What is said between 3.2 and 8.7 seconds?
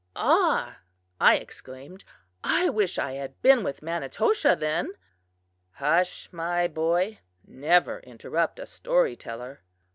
been with Manitoshaw then!" "Hush, my boy; never interrupt a